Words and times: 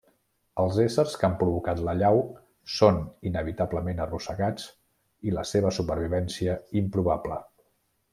Els 0.61 0.77
éssers 0.83 1.11
que 1.23 1.27
han 1.27 1.33
provocat 1.41 1.81
l'allau 1.89 2.21
són 2.75 2.97
inevitablement 3.31 4.01
arrossegats 4.07 4.65
i 5.29 5.35
la 5.39 5.45
seva 5.51 5.73
supervivència 5.79 6.57
improbable. 6.83 7.39